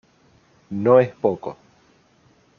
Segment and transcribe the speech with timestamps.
[0.71, 1.55] No es poco.